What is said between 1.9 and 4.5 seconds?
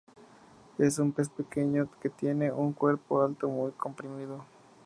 que tiene un cuerpo alto muy comprimido.